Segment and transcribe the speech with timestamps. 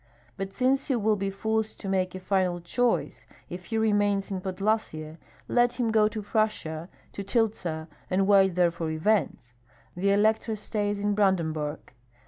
[0.35, 4.41] But since he will be forced to make a final choice if he remains in
[4.41, 9.53] Podlyasye, let him go to Prussia, to Tyltsa, and wait there for events.
[9.95, 11.93] The elector stays in Brandenburg.